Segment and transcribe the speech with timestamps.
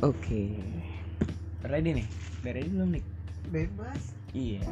[0.00, 0.56] Oke.
[1.60, 2.08] Ready nih?
[2.40, 3.04] Udah ready belum nih?
[3.52, 4.64] bebas Iya.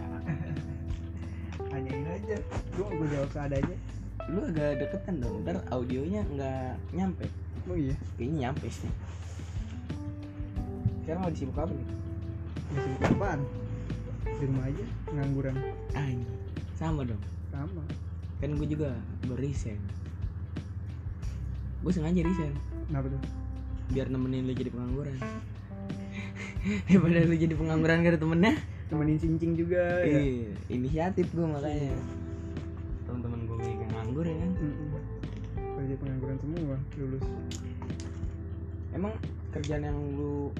[1.69, 2.37] tanyain aja
[2.73, 3.77] gue gue jawab seadanya
[4.33, 5.45] Lu agak deketan dong.
[5.45, 7.29] Ntar audionya nggak nyampe.
[7.69, 8.89] oh iya Kayaknya nyampe sih.
[11.05, 11.89] Sekarang lagi sibuk apa nih?
[12.69, 13.41] masih apaan
[14.29, 15.57] di rumah aja pengangguran
[15.93, 16.25] Anjing.
[16.77, 17.21] Sama dong.
[17.53, 17.85] sama
[18.41, 18.97] Kan gue juga
[19.29, 19.77] berisen.
[21.85, 22.57] Gue sengaja resign
[22.89, 23.48] kenapa tuh
[23.89, 25.17] biar nemenin lu jadi pengangguran.
[26.89, 28.55] Daripada lu jadi pengangguran gak ada temennya.
[28.89, 31.93] temenin cincing juga ya Iya, inisiatif gue makanya.
[33.05, 34.51] Teman-teman gue yang nganggur ya kan.
[35.79, 37.25] Kerja pengangguran semua lulus
[38.91, 39.13] Emang
[39.53, 40.51] kerjaan yang lu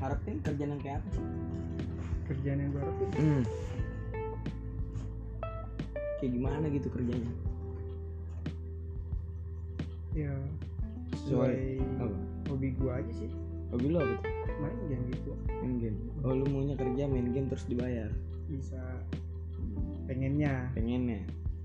[0.00, 1.24] harapin kerjaan yang kayak apa sih?
[2.24, 3.42] kerjaan yang gue harapin Hmm.
[6.16, 7.32] Kayak gimana gitu kerjanya?
[10.14, 10.32] ya
[11.26, 12.16] Sesuai sesuai apa?
[12.54, 13.30] Hobi gue aja sih
[13.68, 14.22] Hobi lu apa
[14.56, 15.98] main game gitu Main game.
[16.22, 18.06] Oh lu maunya kerja main game terus dibayar?
[18.44, 18.78] bisa
[20.04, 21.20] pengennya Pengennya?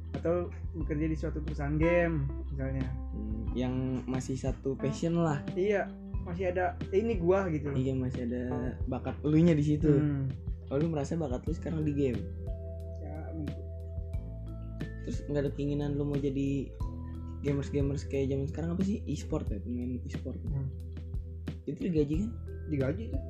[0.10, 3.74] atau bekerja di suatu perusahaan game misalnya Hmm, yang
[4.06, 5.38] masih satu passion lah.
[5.54, 5.86] iya
[6.20, 8.42] masih ada eh, ini gua gitu Iya masih ada
[8.86, 9.90] bakat lu nya di situ.
[9.92, 10.30] Hmm.
[10.68, 12.22] Oh lu merasa bakat lu sekarang di game.
[13.00, 13.62] Ya, gitu.
[15.04, 16.70] Terus nggak ada keinginan lu mau jadi
[17.40, 19.00] gamers gamers kayak zaman sekarang apa sih?
[19.06, 20.38] E-sport ya pemain e-sport.
[20.46, 20.68] Hmm.
[21.64, 22.30] itu digaji kan?
[22.68, 23.22] Digaji tuh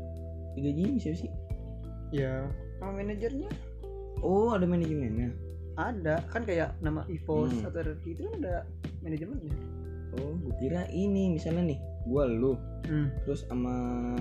[0.53, 1.31] digajinya bisa sih?
[2.09, 2.47] Ya.
[2.77, 3.51] Sama manajernya?
[4.19, 5.31] Oh ada manajemennya?
[5.75, 6.23] Ada.
[6.27, 7.67] Kan kayak nama EVOS Hmm.
[7.67, 8.55] atau RRQ itu kan ada
[8.99, 9.55] manajemennya.
[10.11, 12.57] Oh gue kira ini misalnya nih gua lu.
[12.89, 13.13] Hmm.
[13.21, 13.69] terus sama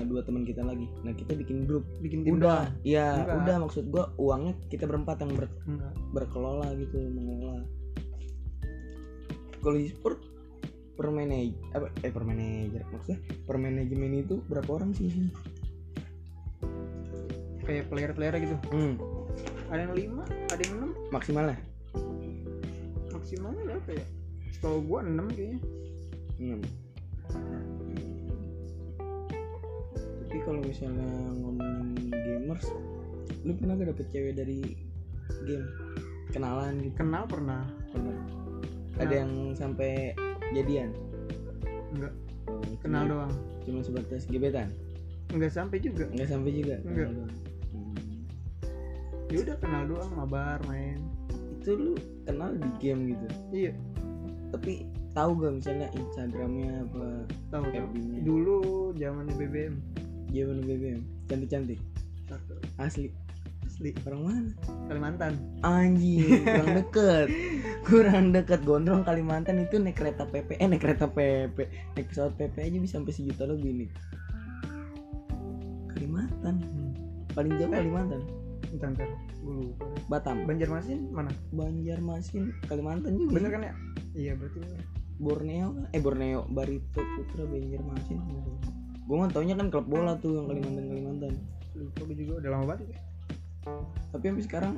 [0.05, 0.84] dua teman kita lagi.
[1.00, 1.89] Nah kita bikin grup.
[1.98, 2.69] Bikin tim udah.
[2.83, 3.36] ya Enggak.
[3.41, 3.56] udah.
[3.64, 5.92] Maksud gua uangnya kita berempat yang ber- enggak.
[6.12, 7.64] berkelola gitu mengelola
[9.69, 10.16] kalau e-sport
[10.97, 15.28] per manajer apa eh per manajer maksudnya per manajemen itu berapa orang sih sini?
[17.68, 18.57] Kayak player player gitu?
[18.73, 18.96] Hmm,
[19.68, 20.90] ada yang lima ada yang enam?
[21.12, 21.61] Maksimalnya.
[23.12, 24.07] Maksimalnya berapa ya?
[24.64, 25.61] Kalau gua enam kayaknya.
[26.40, 26.61] Enam.
[30.24, 31.12] Tapi kalau misalnya
[31.45, 32.73] ngomongin gamers
[33.45, 34.64] lu pernah gak dapet cewek dari
[35.45, 35.68] game?
[36.33, 37.05] Kenalan gitu.
[37.05, 37.68] Kenal pernah.
[37.92, 38.38] Pernah.
[38.98, 40.13] Ada yang sampai
[40.53, 40.91] jadian?
[41.95, 42.14] Enggak.
[42.48, 43.33] Oh, kenal cuma- doang.
[43.64, 44.69] cuma sebatas gebetan?
[45.33, 46.05] Enggak sampai juga.
[46.11, 46.77] Nggak sampai juga?
[46.85, 47.11] Enggak.
[47.75, 47.97] Hmm.
[49.29, 50.98] ya udah kenal doang mabar main.
[51.61, 51.92] Itu lu
[52.25, 53.27] kenal di game gitu?
[53.53, 53.73] Iya.
[54.48, 54.89] Tapi
[55.19, 57.07] tahu gak misalnya instagramnya apa
[57.51, 57.64] tahu
[58.23, 59.75] dulu zamannya BBM
[60.31, 61.81] Jaman BBM cantik cantik
[62.79, 63.11] asli
[63.78, 64.50] asli orang mana
[64.90, 67.28] Kalimantan anjing kurang deket
[67.86, 71.62] kurang deket gondrong Kalimantan itu naik kereta PP eh naik kereta PP
[71.94, 73.90] naik pesawat PP aja bisa sampai sejuta lebih nih
[75.94, 76.58] Kalimantan
[77.39, 77.78] paling jauh Eh.
[77.78, 78.22] Kalimantan
[78.68, 79.08] Bentar, bentar.
[79.46, 79.86] Lupa.
[80.12, 81.30] Batam Banjarmasin mana?
[81.55, 83.74] Banjarmasin Kalimantan juga Bener kan ya?
[84.18, 84.83] Iya berarti bener.
[85.22, 88.18] Borneo eh Borneo Barito Putra Banjarmasin
[89.08, 91.33] gue nggak taunya kan klub bola tuh yang Kalimantan Kalimantan
[91.78, 93.08] Lupa gue juga udah lama banget ya.
[94.11, 94.73] Tapi sampai sekarang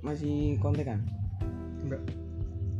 [0.00, 1.02] masih kontekan
[1.82, 2.02] Enggak.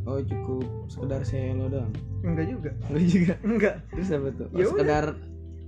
[0.05, 2.71] oh cukup sekedar selo doang Enggak juga.
[2.89, 3.75] enggak juga Enggak.
[3.91, 5.05] terus apa tuh oh, sekedar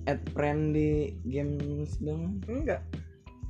[0.07, 2.81] add friend di games doang Enggak.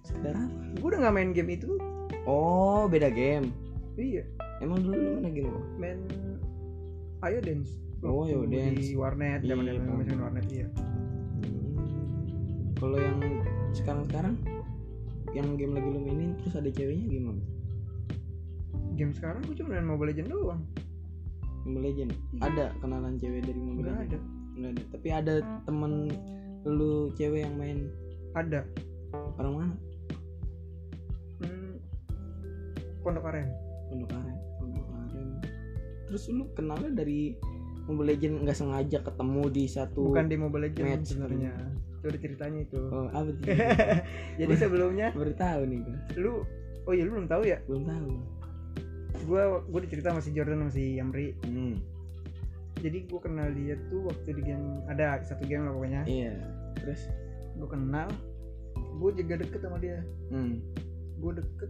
[0.02, 1.76] sekedar apa Gue udah gak main game itu.
[2.24, 3.50] oh beda game
[3.94, 4.22] Iya.
[4.60, 5.60] emang dulu lu mana game apa?
[5.76, 5.98] Main
[7.18, 7.74] Ayo Dance.
[7.98, 8.78] Oh, Ayo Dance.
[8.78, 10.66] Di warnet, Iya, zaman zaman masih warnet iya.
[10.70, 12.70] Hmm.
[12.78, 13.18] kalau yang
[13.74, 14.34] sekarang sekarang
[15.38, 17.42] yang game lagi lu mainin terus ada ceweknya gimana
[18.98, 20.62] Game sekarang gue cuma main Mobile Legend doang.
[21.62, 22.10] Mobile Legend
[22.42, 24.18] ada kenalan cewek dari Mobile Legend ada.
[24.58, 25.92] Nggak ada tapi ada temen
[26.66, 27.86] lu cewek yang main
[28.34, 28.66] Ada.
[29.38, 29.74] orang mana
[31.38, 31.78] Hmm.
[33.06, 33.46] Pondok Aren.
[33.86, 35.28] Pondok Aren Pondok Aren
[36.10, 37.38] terus lu kenalnya dari
[37.86, 41.54] Mobile Legend nggak sengaja ketemu di satu Bukan di Mobile Legend sebenarnya.
[41.98, 42.78] Itu ada ceritanya itu.
[42.78, 43.44] oh apa tuh
[44.40, 46.34] Jadi sebelumnya baru tahu nih gua lu
[46.86, 47.58] Oh iya lu belum tahu ya?
[47.66, 48.08] belum tahu
[49.26, 51.34] Gue gue dicerita sama si Jordan sama si Yamri.
[51.42, 51.74] hmm.
[52.78, 56.02] Jadi gue kenal dia tuh waktu di game ada satu game lah pokoknya.
[56.06, 56.32] iya
[56.78, 57.10] terus
[57.58, 58.06] Gue kenal,
[59.02, 59.98] gue juga deket sama dia.
[60.30, 60.62] hmm.
[61.18, 61.66] Gue deket,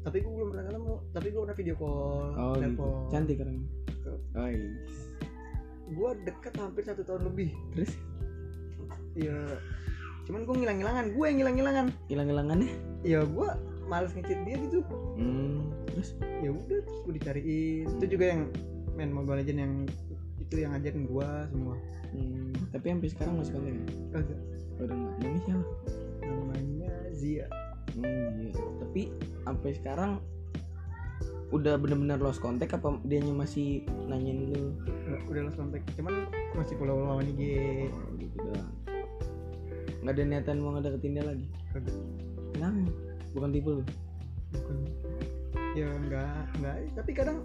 [0.00, 0.94] tapi gue belum pernah ketemu.
[1.12, 3.48] Tapi gue pernah video call, oh gitu cantik kan
[4.32, 4.70] oh iya.
[5.86, 7.52] Gue deket hampir satu tahun lebih.
[7.76, 7.92] terus
[9.16, 9.40] Iya.
[10.26, 11.86] Cuman gue ngilang-ngilangan, gue yang ngilang-ngilangan.
[12.06, 12.70] hilang-hilangannya
[13.00, 13.48] Ya gue
[13.86, 14.82] males ngechat dia gitu.
[15.16, 15.62] hmm.
[15.88, 17.86] terus Ya udah, terus gue dicariin.
[17.96, 18.42] Itu juga yang
[18.92, 19.74] main Mobile Legend yang
[20.40, 21.74] itu yang ngajarin gua semua
[22.14, 23.84] Hmm, tapi sampai sekarang masih kontak ya?
[24.14, 24.40] kagak
[24.78, 25.14] Udah enggak.
[25.18, 25.64] Namanya siapa?
[26.22, 27.46] namanya Zia
[27.92, 28.52] Hmm, iya.
[28.78, 29.02] Tapi
[29.42, 30.10] sampai sekarang
[31.48, 34.74] udah bener-bener lost kontak apa dianya masih nanyain lu
[35.06, 36.14] Nggak, udah lost kontak cuman
[36.54, 37.42] masih follow lawan IG
[37.90, 38.70] Oh, gitu doang.
[40.06, 41.46] Nggak ada niatan mau ngedeketin dia lagi.
[41.74, 41.94] kagak
[42.54, 42.78] Kenapa?
[43.34, 43.82] Bukan tipe lu.
[44.46, 44.76] bukan
[45.74, 47.38] ya enggak enggak tapi kadang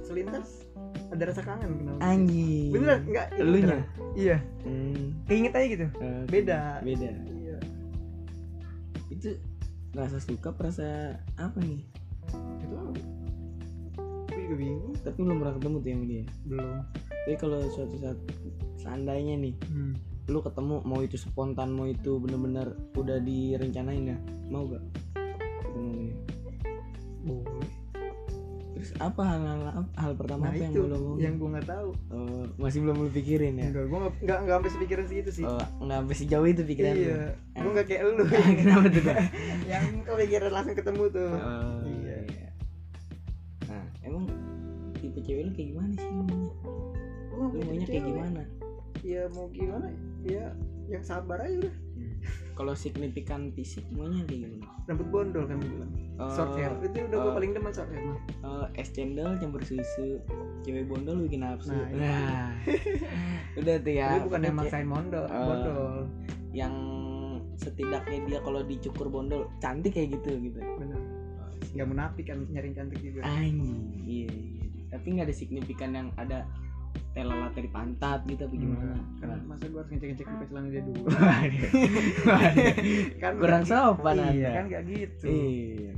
[0.00, 0.68] selintas
[1.08, 2.70] ada rasa kangen kenal Anjing.
[2.70, 3.78] beneran enggak ini Elunya?
[4.14, 5.16] iya Hmm.
[5.24, 6.60] keinget aja gitu eh, Beda.
[6.84, 7.10] Beda.
[7.34, 7.56] iya
[9.08, 9.34] Itu
[9.90, 11.82] rasa suka perasa apa nih?
[12.60, 12.92] itu apa?
[14.28, 16.24] aku juga bingung Tapi belum pernah ketemu tuh yang dia.
[16.44, 16.68] belum
[17.10, 18.18] Tapi kalau suatu saat
[18.76, 19.94] seandainya nih hmm.
[20.26, 24.18] Lu ketemu mau itu spontan mau itu bener-bener udah direncanain ya?
[24.46, 24.82] Mau gak
[25.62, 26.16] ketemu dia
[27.22, 27.68] boleh
[28.70, 31.90] terus apa hal hal, hal pertama nah apa yang belum yang gua nggak tahu.
[32.08, 33.68] Oh, masih belum lu pikirin ya?
[33.68, 35.44] Enggak gua nggak nggak sampai sepikiran segitu sih.
[35.44, 37.04] Oh, nggak sampai sejauh itu pikiran lu?
[37.04, 37.18] iya
[37.54, 38.22] gua nggak kayak lu.
[38.64, 39.02] Kenapa tuh
[39.70, 41.28] yang kepikiran langsung ketemu tuh.
[41.28, 42.16] Oh, Iya.
[42.24, 42.48] iya.
[43.68, 44.24] nah emang
[44.96, 46.08] tipe cewek lu kayak gimana sih?
[46.08, 46.50] Lu maunya
[47.28, 48.08] lu maunya kayak cewek.
[48.08, 48.42] gimana?
[49.02, 49.22] ya?
[49.28, 49.86] Mau gimana
[50.24, 50.52] ya
[50.90, 51.74] yang sabar aja udah.
[52.52, 54.68] Kalau signifikan fisik maunya kayak gimana?
[54.84, 55.92] Rambut bondol kan bilang.
[56.20, 56.68] Oh, short hair.
[56.84, 57.34] Itu udah gua oh.
[57.40, 58.18] paling demen short hair mah.
[58.20, 60.20] eh, es cendol campur susu.
[60.60, 62.04] Cewek bondol bikin nafsu Nah, iya.
[62.04, 62.48] nah.
[63.64, 65.44] Udah tuh ya Tapi bukan yang maksain mondol Oh.
[65.48, 65.92] bondol.
[66.50, 66.74] yang
[67.56, 70.58] setidaknya dia kalau dicukur bondol cantik kayak gitu gitu.
[70.60, 71.00] Bener.
[71.72, 73.24] Nggak munafik kan nyari cantik juga.
[73.24, 74.66] Anjing iya, iya.
[74.90, 76.44] tapi nggak ada signifikan yang ada
[77.10, 78.94] telalat dari pantat gitu apa gimana?
[78.94, 79.02] Enggak.
[79.18, 81.02] kan masa gua harus ngecek ngecek buka celana dia dulu?
[83.22, 85.26] Kan kurang sopan iya kan nggak gitu.
[85.26, 85.92] Iya.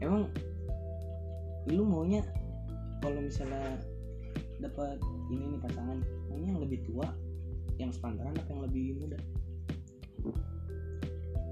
[0.00, 0.22] Emang
[1.68, 2.24] lu maunya
[3.04, 3.76] kalau misalnya
[4.60, 4.96] dapat
[5.28, 5.98] ini nih pasangan
[6.32, 7.08] maunya yang lebih tua
[7.76, 9.18] yang sepantaran apa yang lebih muda?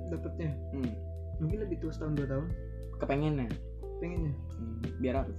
[0.09, 0.51] Dapetnya?
[0.73, 0.93] Hmm.
[1.41, 2.47] mungkin lebih tua setahun dua tahun.
[2.97, 3.49] Kepengennya?
[4.01, 4.33] Pengennya.
[4.57, 4.81] Hmm.
[5.03, 5.33] biar apa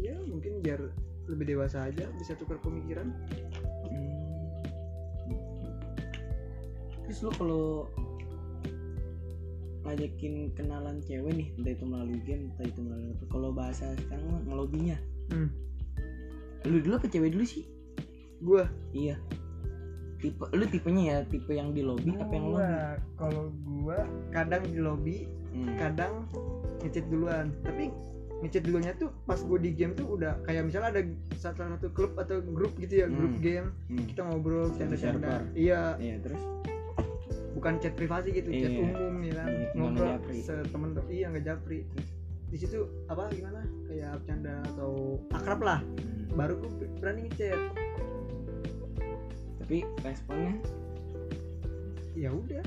[0.00, 0.80] ya mungkin biar
[1.26, 3.10] lebih dewasa aja bisa tukar pemikiran.
[7.06, 7.66] Terus lu kalau
[9.86, 13.24] ngajakin kenalan cewek nih, entah itu melalui game, entah itu melalui apa.
[13.30, 14.98] Kalau bahasa sekarang mah ngelobinya.
[15.30, 15.50] Hmm.
[16.66, 17.64] Lu dulu apa cewek dulu sih?
[18.42, 19.16] gua Iya.
[20.20, 22.74] Tipe lu tipenya ya, tipe yang di lobby apa yang lobby?
[23.16, 23.98] Kalau gua
[24.34, 25.16] kadang di lobby
[25.56, 25.72] Hmm.
[25.80, 26.28] kadang
[26.84, 27.88] ngechat duluan tapi
[28.36, 31.02] ngechat duluannya tuh pas gue di game tuh udah kayak misalnya ada
[31.40, 33.42] salah satu klub atau grup gitu ya grup Hmm.
[33.42, 34.04] game Hmm.
[34.12, 35.96] kita ngobrol canda-canda iya.
[35.96, 36.42] Iya, terus?
[37.56, 38.80] Bukan chat privasi gitu chat Iya.
[38.84, 39.48] umum ya kan?
[39.48, 41.88] Iya, ngobrol setemen iya nggak japri.
[42.52, 43.64] Di situ apa gimana?
[43.88, 45.80] Kayak bercanda atau akrab lah.
[45.80, 46.36] Hmm.
[46.36, 47.60] baru gue berani ngechat.
[49.64, 50.52] Tapi responnya?
[52.12, 52.60] Ya udah.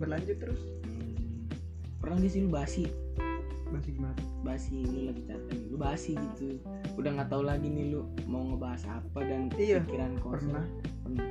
[0.00, 0.60] Berlanjut terus.
[0.80, 1.44] Hmm,
[2.00, 2.88] pernah di sini basi?
[3.68, 6.62] Masih gimana basi lu lagi chatting lu basi gitu.
[6.94, 10.54] Udah nggak tahu lagi nih lu mau ngebahas apa dan Iya, pikiran kosong.
[10.54, 10.64] pernah.
[11.02, 11.26] Pernah.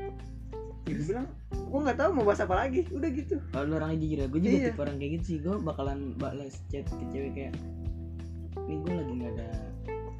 [0.86, 2.86] Ya, gue bilang gue nggak tahu mau bahas apa lagi.
[2.92, 3.36] Udah gitu.
[3.50, 4.68] Kalau lu orangnya jujur ya gue juga Iya.
[4.70, 5.38] tipe orang kayak gitu sih.
[5.40, 7.54] Gue bakalan balas chat ke cewek kayak
[8.66, 9.50] nih gue lagi nggak ada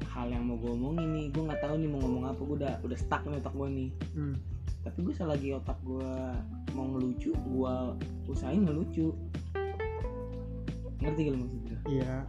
[0.06, 1.26] hal yang mau gue omongin nih.
[1.30, 2.40] Gue nggak tahu nih mau ngomong apa.
[2.40, 3.90] Gue udah udah stuck nih otak gue nih.
[4.16, 4.36] Hmm.
[4.86, 6.10] tapi gue selagi otak gue
[6.70, 7.74] mau ngelucu gue
[8.26, 9.10] usahain ngelucu.
[10.96, 12.22] Ngerti gak lu maksud gue iya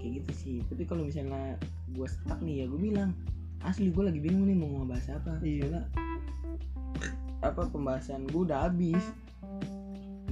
[0.00, 0.56] kayak gitu sih.
[0.66, 1.60] Tapi kalau misalnya
[1.92, 3.12] gue stuck nih ya gue bilang
[3.60, 5.32] asli gue lagi bingung nih mau ngebahas apa.
[5.44, 5.68] Iya.
[5.68, 5.82] Soalnya
[7.40, 9.04] apa pembahasan gue udah habis.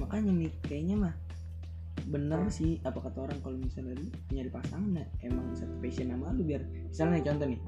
[0.01, 1.15] Makanya nih kayaknya mah
[2.09, 6.33] bener sih apa kata orang kalau misalnya lu nyari pasangan ya emang satu passion sama
[6.33, 7.61] lu biar misalnya nih contoh nih.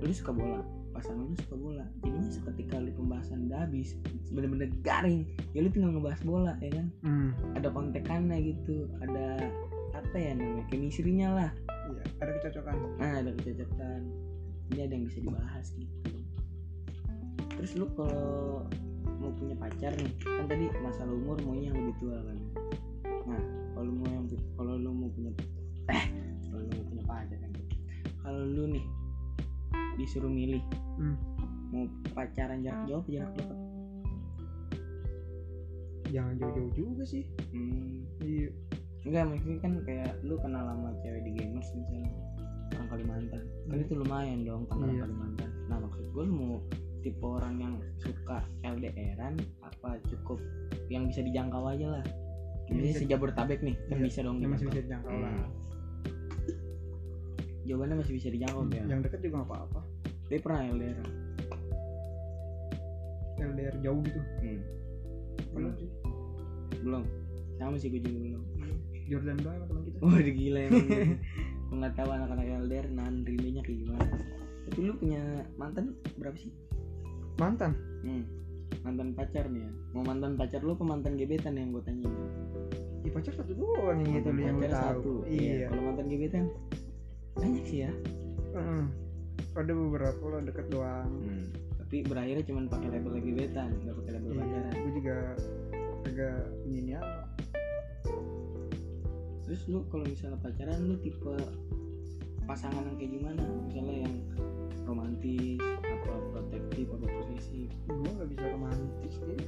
[0.00, 0.62] Lu suka bola
[0.94, 1.84] pasangan lu suka bola.
[2.06, 3.98] Jadinya seketika lu pembahasan udah habis
[4.30, 6.86] bener-bener garing ya lu tinggal ngebahas bola ya kan?
[7.02, 7.30] Hmm.
[7.58, 9.50] ada kontekannya gitu ada
[10.00, 11.50] apa ya namanya chemistry-nya lah.
[11.92, 12.76] Iya ada kecocokan.
[12.96, 14.00] Nah ada kecocokan.
[14.72, 16.18] Ini ada yang bisa dibahas gitu.
[17.60, 18.64] Terus lu kalau
[19.20, 22.38] mau punya pacar nih kan tadi masalah umur maunya yang lebih tua kan.
[23.28, 23.42] Nah
[23.76, 24.24] kalau mau yang
[24.56, 25.30] kalau lu mau punya
[25.92, 26.04] eh
[26.48, 27.50] kalau lu mau punya pacar kan.
[28.24, 28.84] Kalau lu nih
[30.00, 30.64] disuruh milih
[31.00, 31.16] Hmm.
[31.72, 33.58] mau pacaran jarak jauh apa jarak dekat?
[36.12, 37.24] Jangan jauh-jauh juga sih.
[37.54, 38.52] Hmm, iya
[39.02, 42.10] enggak maksudnya kan kayak lu kenal sama cewek di gamers misalnya
[42.70, 43.42] orang Kalimantan.
[43.62, 43.82] Kan Hmm.
[43.82, 45.02] itu lumayan dong kenal Iya.
[45.02, 45.50] Kalimantan.
[45.66, 46.54] Nah maksud gue lu mau
[47.00, 50.36] tipe orang yang suka LDRan apa cukup
[50.86, 52.04] yang bisa dijangkau aja lah.
[52.66, 54.70] Yang Misalnya bisa- sejabodetabek nih kan Iya, bisa dong yang masih dijangkau.
[54.70, 55.32] bisa dijangkau lah.
[55.32, 55.48] Hmm.
[57.62, 59.80] jawabannya masih bisa dijawab ya yang deket juga nggak apa-apa.
[60.26, 60.98] Tapi pernah LDR
[63.40, 64.20] LDR jauh gitu.
[64.40, 64.60] Hmm.
[65.50, 65.72] belum.
[65.74, 65.90] sih.
[66.80, 67.02] Belum.
[67.56, 68.42] Sama sih gue juga belum
[69.10, 69.96] Jordan doang emang teman kita.
[69.98, 70.86] Wah udah gila emang
[71.70, 74.06] Gue gak tau anak-anak LDR nahan rindunya kayak gimana.
[74.66, 75.22] Tapi lu punya
[75.54, 75.84] mantan
[76.16, 76.50] berapa sih?
[77.36, 77.72] mantan?
[78.04, 78.24] Hmm.
[78.80, 79.70] Mantan pacar nih ya.
[79.90, 82.06] Mau mantan pacar lu apa mantan gebetan yang gue tanya
[83.00, 84.84] ya pacar satu doang yang itu lu yang pacar tahu.
[85.00, 85.12] satu.
[85.24, 86.44] Iya Kalau mantan gebetan
[87.32, 87.92] Banyak sih ya.
[88.52, 88.84] Heeh.
[89.50, 91.08] ada beberapa lah deket doang.
[91.08, 91.44] Hmm.
[91.80, 94.72] Tapi berakhirnya cuma pakai label gebetan Gak pakai label iya pacaran.
[94.76, 95.16] gue juga
[96.00, 97.00] agak ini ya
[99.50, 101.34] Terus lu kalau misalnya pacaran lu tipe
[102.46, 103.42] pasangan yang kayak gimana?
[103.66, 104.14] Misalnya yang
[104.86, 107.66] romantis apa protektif apa posesif?
[107.90, 109.42] Gue nggak bisa romantis deh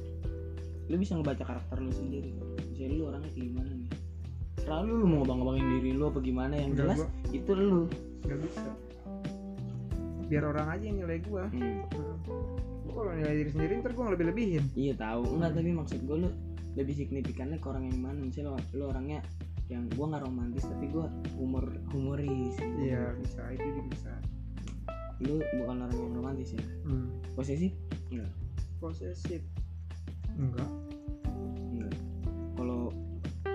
[0.91, 2.35] lu bisa ngebaca karakter lu sendiri.
[2.67, 3.89] Misalnya lu orangnya kayak gimana nih?
[4.59, 6.53] Selalu lu mau ngebang-ngebangin diri lu apa gimana?
[6.59, 7.09] Yang jelas gua.
[7.31, 7.81] itu lu.
[8.27, 8.71] Nggak bisa.
[10.27, 11.79] Biar orang aja yang nilai gue hmm.
[12.83, 15.39] gue kalau nilai diri sendiri ntar gue lebih lebihin iya tahu.
[15.39, 16.29] Enggak tapi maksud gue lu
[16.73, 18.19] lebih signifikannya ke orang yang mana?
[18.19, 19.23] Misalnya lu, lu orangnya
[19.71, 21.07] yang gua nggak romantis tapi gua
[21.39, 21.63] humor
[21.95, 24.11] humoris iya bisa itu juga bisa.
[25.23, 26.63] Lu bukan orang yang romantis ya?
[26.83, 27.07] Hmm.
[27.37, 27.71] posesif?
[28.11, 28.31] Enggak.
[28.83, 29.41] Posesif.
[30.35, 30.69] Enggak.
[31.71, 31.95] Enggak.
[32.59, 32.91] Kalau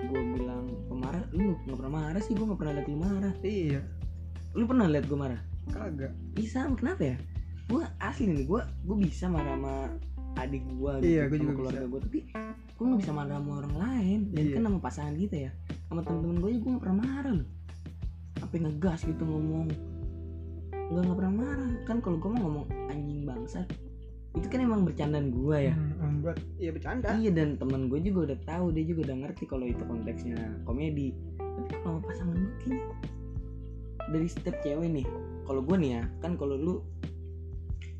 [0.09, 3.35] gua bilang pemarah lu nggak pernah marah sih gua nggak pernah liat lu marah.
[3.45, 3.81] Iya.
[4.57, 5.41] Lu pernah liat gua marah?
[5.69, 6.13] Kagak.
[6.33, 7.17] Bisa kenapa ya?
[7.69, 9.93] Gue asli nih gue gue bisa marah sama
[10.41, 13.75] adik gue Iya, gua sama juga keluarga gue tapi gue nggak bisa marah sama orang
[13.77, 14.19] lain.
[14.33, 14.55] Dan Iya.
[14.57, 15.53] kan sama pasangan kita ya
[15.89, 17.49] sama temen-temen gue gue nggak pernah marah loh.
[18.45, 19.69] Apa ngegas gitu ngomong.
[20.93, 21.73] Nggak nggak pernah marah.
[21.89, 23.65] Kan kalau gue mau ngomong anjing bangsa
[24.37, 25.75] itu kan emang bercandaan gue ya.
[25.75, 27.17] Hmm, membuat iya bercanda.
[27.17, 31.17] Iya dan temen gue juga udah tahu dia juga udah ngerti kalau itu konteksnya komedi.
[31.41, 32.97] Tapi kalau sama pasangan gue kayaknya
[34.09, 35.07] dari setiap cewek nih
[35.45, 36.75] kalau gue nih ya kan kalau lu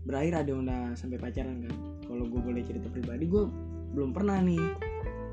[0.09, 1.75] berakhir ada udah sampai pacaran kan.
[2.05, 3.45] Kalau gue boleh cerita pribadi gue
[3.97, 4.61] belum pernah nih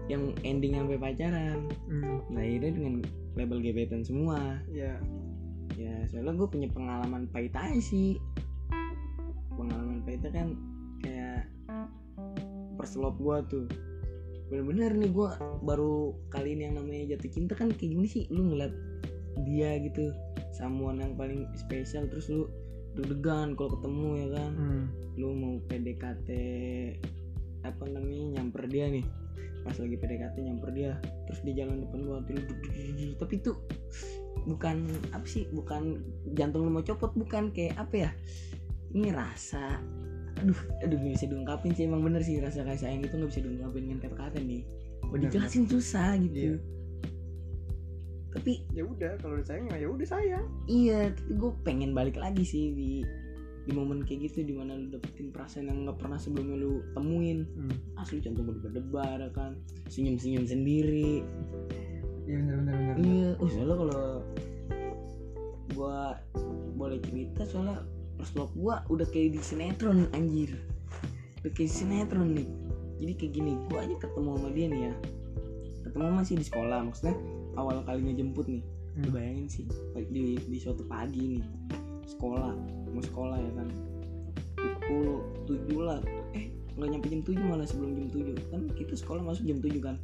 [0.06, 1.60] yang ending sampai pacaran.
[1.90, 2.22] Hmm.
[2.30, 3.02] nah itu dengan
[3.34, 4.62] label gebetan semua.
[4.70, 5.02] Ya.
[5.76, 8.22] Ya soalnya gue punya pengalaman pahit aja sih.
[9.58, 10.48] Pengalaman pahitnya kan
[11.02, 11.50] kayak
[12.96, 13.66] love gue tuh.
[14.54, 15.30] Bener-bener nih gue
[15.66, 18.24] baru kali ini yang namanya jatuh cinta kan kayak gini sih.
[18.30, 18.72] Lu ngeliat
[19.44, 20.14] dia gitu
[20.56, 22.48] someone yang paling spesial terus lu
[22.96, 24.52] deg-degan kalau ketemu ya kan?
[24.56, 24.86] Hmm.
[25.20, 26.30] lu mau PDKT
[27.68, 29.04] apa namanya nyamper dia nih
[29.66, 30.94] pas lagi PDKT nyamper dia
[31.26, 32.22] terus di jalan depan gua
[33.18, 33.52] tapi itu
[34.46, 36.06] bukan apa sih bukan
[36.38, 38.12] jantung lu mau copot bukan kayak apa ya
[38.94, 39.82] ini rasa
[40.40, 43.42] aduh aduh nggak bisa diungkapin sih emang bener sih rasa kasih sayang itu nggak bisa
[43.42, 44.62] diungkapin dengan kata-kata nih.
[45.08, 46.38] Mau dijelasin susah gitu.
[46.38, 46.56] Iya.
[48.36, 50.46] tapi ya udah kalau udah sayang ya udah sayang.
[50.68, 52.92] Iya tapi gue pengen balik lagi sih di
[53.66, 57.50] di momen kayak gitu di mana lu dapetin perasaan yang nggak pernah sebelumnya lu temuin.
[57.58, 57.76] Hmm.
[57.98, 59.58] asli jantung gue berdebar ya kan.
[59.90, 61.26] Senyum senyum sendiri.
[62.30, 62.96] Iya bener bener bener.
[63.02, 64.06] Iya oh soalnya kalau
[65.74, 65.98] gue
[66.78, 67.82] boleh cerita soalnya
[68.22, 70.54] first love gue udah kayak di sinetron anjir.
[71.42, 72.50] Udah kayak di sinetron nih.
[73.02, 74.94] Jadi kayak gini gue aja ketemu sama dia nih ya.
[75.90, 77.18] Ketemu masih di sekolah maksudnya
[77.58, 78.62] awal kalinya jemput nih.
[78.94, 79.10] Hmm.
[79.10, 79.66] Lu bayangin sih
[80.14, 81.44] di, di suatu pagi nih
[82.06, 83.68] sekolah mau sekolah ya kan.
[84.56, 85.08] Pukul
[85.46, 86.00] 7 lah.
[86.32, 89.84] Eh nggak nyampe jam 7 malah sebelum jam 7 kan kita sekolah masuk jam 7
[89.84, 89.96] kan.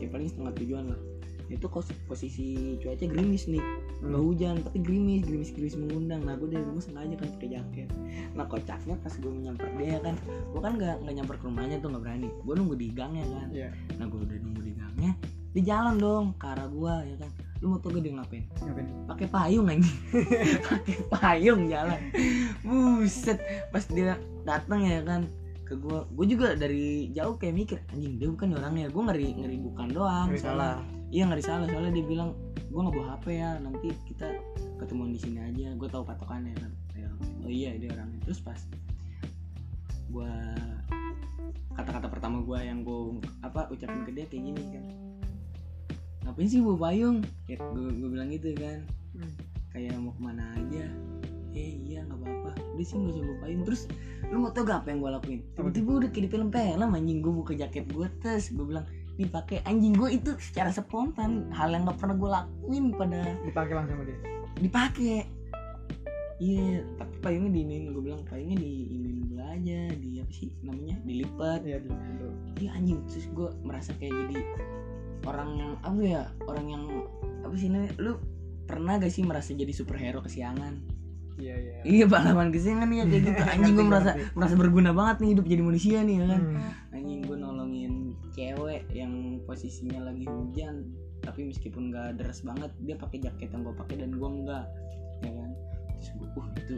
[0.00, 1.00] Ya paling setengah tujuan lah.
[1.48, 3.64] Itu kos posisi cuaca gerimis nih.
[4.04, 6.24] Nggak hujan tapi gerimis gerimis gerimis mengundang.
[6.24, 7.88] Nah gue dari rumah sengaja kan pakai jaket.
[8.32, 11.92] Nah kocaknya pas gue nyamper dia kan gue kan nggak nggak nyamper ke rumahnya tuh
[11.92, 12.28] nggak berani.
[12.44, 13.48] Gue nunggu di gangnya kan.
[13.52, 13.68] Iya.
[14.00, 15.12] nah gue udah nunggu di gangnya
[15.58, 18.44] di jalan dong ke arah gue ya kan lu mau tau gue dia ngapain?
[18.62, 18.88] Ngapain?
[19.10, 19.98] Pakai payung anjing.
[20.72, 22.00] Pakai payung jalan.
[22.62, 23.38] Buset.
[23.74, 24.14] Pas dia
[24.46, 25.26] datang ya kan
[25.66, 26.06] ke gua.
[26.14, 28.86] Gua juga dari jauh kayak mikir anjing dia bukan orangnya.
[28.94, 30.78] Gua ngeri ngeri bukan doang Ngeri soalnya.
[31.10, 31.66] iya ngeri salah.
[31.66, 32.30] Soalnya dia bilang
[32.70, 34.28] gua nggak bawa hp ya nanti kita
[34.78, 35.74] ketemuan di sini aja.
[35.74, 36.70] Gua tahu patokannya kan.
[36.94, 37.10] Ya,
[37.42, 38.22] oh iya dia orangnya.
[38.22, 38.60] Terus pas
[40.14, 40.30] gua
[41.74, 45.07] kata-kata pertama gua yang gua apa ucapin ke dia kayak gini kan
[46.28, 47.24] ngapain sih bawa payung?
[47.48, 48.84] Ya gua, gua bilang gitu kan.
[49.16, 49.34] Hmm.
[49.72, 50.84] kayak mau ke mana aja?
[51.56, 52.52] Eh iya nggak apa-apa.
[52.76, 53.62] Udah sih nggak usah bawa payung.
[53.64, 53.82] Terus
[54.28, 55.40] lu mau tau gak apa yang gue lakuin?
[55.56, 58.84] Tiba-tiba udah kayak di film film anjing gue buka jaket gue tes gue bilang
[59.18, 63.96] dipakai anjing gue itu secara spontan hal yang nggak pernah gue lakuin pada dipakai langsung
[63.96, 64.18] sama dia?
[64.60, 65.16] Dipakai
[66.38, 67.96] iya tapi payungnya diinin.
[67.96, 71.00] Gue bilang payungnya diinin dulu aja di apa sih namanya?
[71.08, 71.64] Dilipat.
[71.64, 71.96] Iya dulu.
[72.60, 73.00] iya anjing.
[73.08, 74.38] Terus gue merasa kayak jadi
[75.26, 76.84] orang yang apa ya orang yang
[77.42, 78.12] apa sih namanya lu
[78.68, 80.98] pernah gak sih merasa jadi superhero kesiangan?
[81.38, 81.74] Iya iya.
[81.86, 83.42] Iya pahlawan kesiangan ya kayak gitu.
[83.54, 86.42] Anjing gue merasa merasa berguna banget nih hidup jadi manusia nih ya kan?
[86.42, 86.96] Hmm.
[86.98, 87.94] anjing gue nolongin
[88.34, 90.90] cewek yang posisinya lagi hujan
[91.22, 94.66] tapi meskipun gak deras banget dia pakai jaket yang gue pakai dan gue enggak
[95.24, 95.50] ya kan?
[95.96, 96.76] Terus gue uh itu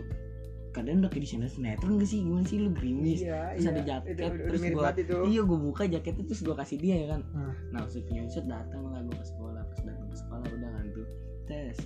[0.71, 2.19] kadang udah kayak di sinetron sinetron gak sih?
[2.23, 2.59] Gimana sih?
[2.63, 3.21] Lu gerimis.
[3.21, 3.71] Iya terus iya.
[3.71, 5.17] ada jaket, Itu terus gua- itu.
[5.27, 7.21] Iya gue buka jaketnya terus gue kasih dia ya kan?
[7.35, 7.53] Hmm.
[7.71, 9.63] nah punya usut datang lah gue ke sekolah.
[9.67, 11.07] Pas datang ke sekolah udah kan tuh.
[11.47, 11.77] Tes.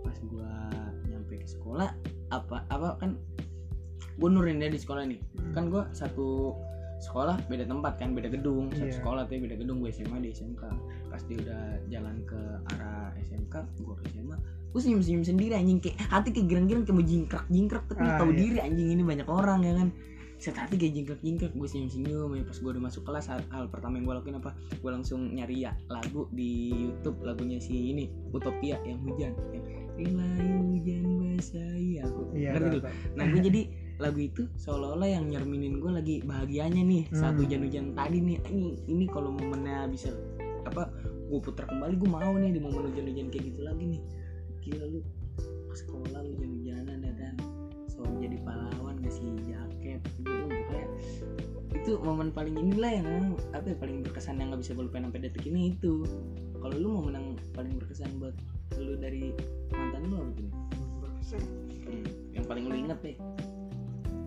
[0.00, 0.52] Pas gue
[1.06, 1.88] nyampe ke sekolah
[2.30, 3.10] apa apa kan
[4.16, 5.20] gue nurin dia di sekolah nih.
[5.36, 5.52] Hmm.
[5.52, 6.54] kan gue satu
[7.00, 8.68] sekolah beda tempat kan beda gedung.
[8.70, 8.96] Satu Iya.
[9.00, 10.62] sekolah tuh beda gedung gue SMA di SMK
[11.08, 14.36] pas dia udah jalan ke arah SMK gue ke SMA
[14.70, 15.78] gue senyum senyum sendiri anjing.
[15.78, 18.38] Kayak hati kayak girang-girang kayak mau jingkrak jingkrak tapi Ah, tahu iya.
[18.38, 18.88] diri anjing.
[18.90, 19.88] Ini banyak orang ya kan?
[20.36, 23.40] Set hati kayak jingkrak jingkrak gue senyum senyum ya pas gue udah masuk kelas hal,
[23.50, 24.50] hal pertama yang gue lakuin apa?
[24.78, 29.36] Gue langsung nyari ya lagu di YouTube lagunya si ini Utopia yang hujan.
[30.00, 30.16] Yang
[30.64, 32.92] hujan basahi aku iya ngerti tahu.
[33.16, 33.60] Nah gue jadi
[34.00, 37.44] lagu itu seolah-olah yang nyerminin gue lagi bahagianya nih saat Hmm.
[37.44, 38.38] hujan-hujan tadi nih.
[38.48, 40.08] Ini ini kalau momennya bisa
[40.64, 40.88] apa
[41.28, 44.00] gue putar kembali gue mau nih di momen hujan-hujan kayak gitu lagi nih
[44.60, 45.00] gila lu
[45.42, 47.34] ke sekolah hujan-hujanan ya kan?
[47.88, 50.32] So jadi pahlawan ngasih jaket gitu.
[50.48, 50.86] Pokoknya
[51.70, 53.08] itu momen paling inilah yang
[53.56, 56.04] apa ya, paling berkesan yang nggak bisa gue lupain sampai detik ini itu.
[56.60, 58.36] Kalau lu momen yang paling berkesan buat
[58.76, 59.32] lu dari
[59.72, 60.50] mantan lu apa tuh?
[61.00, 61.42] Berkesan.
[61.88, 62.04] Hmm,
[62.36, 63.16] yang paling lu inget deh.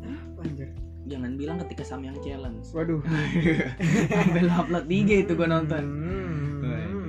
[0.04, 0.70] Apa anjir?
[1.04, 2.72] Jangan bilang ketika Samyang challenge.
[2.72, 3.04] Waduh.
[4.18, 5.84] Sampai lu upload di IG itu gua nonton.
[5.84, 7.03] Hmm.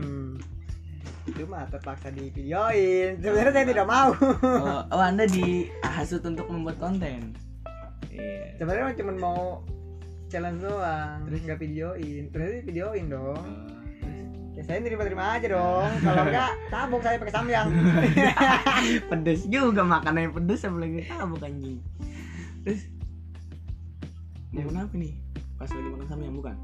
[1.34, 4.14] Itu mah terpaksa di videoin sebenarnya saya tidak mau.
[4.38, 7.34] Oh, oh anda dihasut untuk membuat konten?
[8.06, 8.54] Iya.
[8.62, 9.42] Sebenarnya cuma mau
[10.30, 11.42] challenge doang terus?
[11.42, 13.34] nggak videoin terus videoin dong.
[13.34, 15.90] Oh, ya saya terima-terima aja dong.
[16.06, 17.68] Kalau enggak tabok saya pakai samyang.
[19.10, 21.82] Pedes juga makanan yang pedes apalagi tabuk anjing.
[22.62, 22.86] Terus?
[24.54, 25.18] Momen apa nih?
[25.58, 26.56] Pas lagi makan Samyang bukan?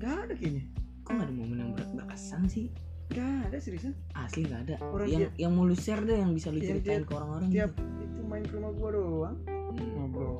[0.00, 0.64] Nggak ada kayaknya.
[1.04, 2.72] Kok gak ada momen yang ber- berkesan sih
[3.06, 3.92] nggak ada seriusan.
[4.18, 4.76] Asli gak ada.
[4.90, 7.70] Orang yang yang mau lu share deh yang bisa lu ceritain tiap- ke orang-orang tiap
[8.02, 9.36] itu main ke rumah gua doang.
[9.46, 9.82] Gitu.
[9.86, 9.94] Hmm.
[9.94, 10.36] ngobrol.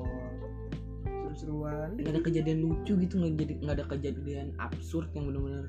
[1.07, 1.89] Seru-seruan.
[1.95, 5.65] Nggak ada kejadian lucu gitu nggak jadi nggak ada kejadian absurd yang benar-benar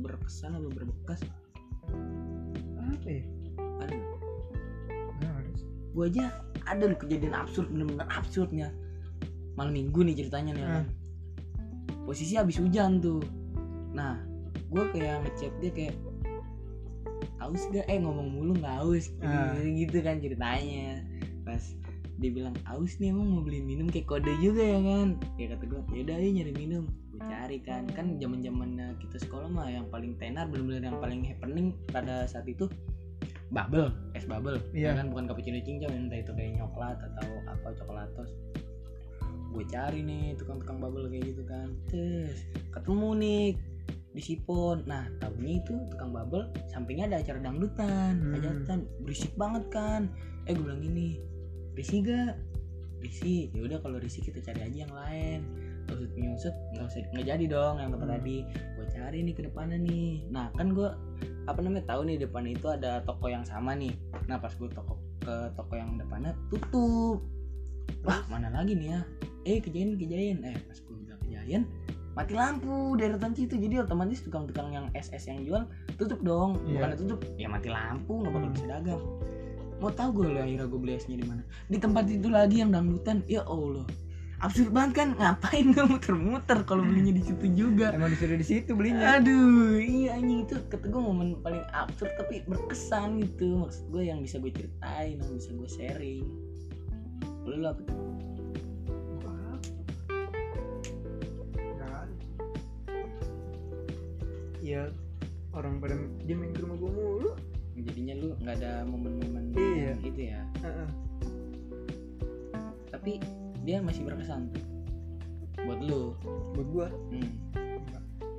[0.00, 1.20] berkesan atau berbekas.
[2.80, 3.22] Apa ya?
[3.80, 4.18] Ada nggak?
[5.22, 5.68] Ada sih.
[5.90, 6.24] gue aja
[6.70, 8.68] ada loh kejadian absurd bener-bener absurdnya.
[9.54, 10.86] Malam minggu nih ceritanya nih kan.
[12.08, 13.22] posisi habis hujan tuh.
[13.94, 14.18] Nah
[14.70, 15.94] gue kayak ngechat dia kayak
[17.50, 19.58] aus gak eh ngomong mulu nggak aus Ah.
[19.58, 21.02] gitu kan ceritanya.
[21.42, 21.74] Pas
[22.20, 23.90] dia bilang aus nih emang mau beli minum?
[23.90, 25.08] Kayak kode juga ya kan.
[25.34, 26.84] Ya kata gue yaudah ayo nyari minum.
[27.10, 27.90] Gue cari kan.
[27.90, 32.46] Kan zaman zamannya kita sekolah mah yang paling tenar bener-bener yang paling happening pada saat
[32.46, 32.70] itu
[33.50, 34.62] bubble es bubble.
[34.70, 34.94] Iya.
[34.94, 38.30] ya kan bukan cappuccino cincau entah itu kayak coklat atau apa coklatos
[39.50, 41.66] gue cari nih tukang-tukang bubble kayak gitu kan.
[41.90, 43.42] Terus ketemu nih
[44.20, 48.20] di Sipon nah tahunya itu tukang bubble sampingnya ada acara dangdutan.
[48.20, 48.32] Hmm.
[48.36, 50.12] hajatan berisik banget kan?
[50.44, 51.16] Eh gue bilang gini
[51.72, 52.36] risih gak
[53.00, 55.40] risih ya udah kalau risih kita cari aja yang lain.
[55.88, 58.16] Usut punya usut nggak usah nggak jadi dong yang tempat Hmm.
[58.20, 58.36] tadi.
[58.76, 60.10] Gue cari nih ke depannya nih.
[60.28, 60.88] Nah kan gue
[61.48, 63.96] apa namanya tahu nih depan itu ada toko yang sama nih.
[64.28, 67.24] Nah pas gue toko ke toko yang depannya tutup.
[68.04, 69.00] Wah mana lagi nih ya?
[69.48, 71.64] Eh kejadian kejadian eh pas gue udah kejadian
[72.20, 73.56] mati lampu deretan situ.
[73.56, 75.62] Jadi otomatis tukang-tukang yang SS yang jual
[75.96, 76.60] tutup dong.
[76.62, 76.84] Iya.
[76.84, 78.54] bukan tutup ya mati lampu nggak bakal Hmm.
[78.54, 79.02] bisa dagang.
[79.80, 81.40] Mau tahu gue lah akhirnya gue beli esnya di mana?
[81.66, 83.24] Di tempat itu lagi yang dangdutan.
[83.24, 83.88] Ya allah.
[84.40, 85.08] Absurd banget kan?
[85.16, 87.92] Ngapain gue muter-muter kalau belinya di situ juga?
[87.92, 89.16] Emang disuruh di situ belinya?
[89.16, 90.44] Aduh iya anjing.
[90.44, 93.64] Itu kata gue momen paling absurd tapi berkesan gitu.
[93.64, 96.24] Maksud gue yang bisa gue ceritain yang bisa gue sharing.
[97.44, 98.19] Lu apa tuh?
[104.70, 104.82] Ya
[105.50, 107.30] orang pada dia main ke rumah gua mulu.
[107.74, 109.92] Jadinya lu nggak ada momen-momen Iya.
[110.00, 110.40] gitu ya?
[110.60, 110.88] Heeh.
[112.90, 113.16] tapi
[113.62, 114.52] dia masih berkesan
[115.58, 116.12] buat lu.
[116.52, 116.86] Buat gua.
[117.08, 117.30] Hmm.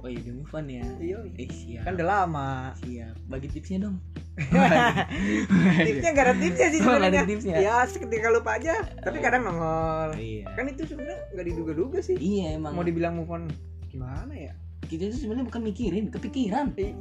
[0.02, 0.86] oh iya udah move on ya?
[0.98, 1.18] Iya.
[1.36, 1.84] Eh siap.
[1.86, 2.50] Kan udah lama.
[2.80, 3.14] Siap.
[3.28, 3.98] Bagi tipsnya dong.
[5.86, 7.22] Tipsnya nggak ada tipsnya sih Oh, sebenarnya.
[7.26, 7.56] tipsnya?
[7.60, 8.82] Ya seketika lupa aja.
[8.98, 10.18] Tapi kadang nongol.
[10.18, 10.46] Iya.
[10.54, 12.18] Kan itu sebenarnya nggak diduga-duga sih.
[12.18, 12.74] Iya emang.
[12.74, 13.44] Mau dibilang move on
[13.90, 14.54] gimana ya
[14.92, 16.76] kita itu sebenarnya bukan mikirin kepikiran.
[16.76, 16.96] I-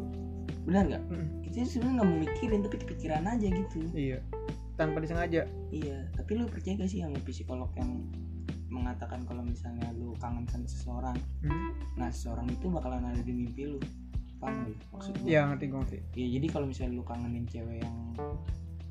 [0.63, 1.03] benar nggak?
[1.11, 1.27] Mm.
[1.43, 3.79] kita itu sebenarnya nggak mau mikirin tapi kepikiran aja gitu.
[3.91, 4.19] Iya.
[4.79, 5.43] Tanpa disengaja.
[5.75, 8.07] Iya tapi lu percaya gak sih sama psikolog yang
[8.71, 11.19] mengatakan kalau misalnya lu kangen sama seseorang?
[11.43, 11.75] Hmm.
[11.99, 13.83] nah seseorang itu bakalan ada di mimpi lu.
[14.39, 15.99] Paham lu maksud gue Iya ngerti gue ngerti.
[16.15, 17.97] ya jadi kalau misalnya lu kangenin cewek yang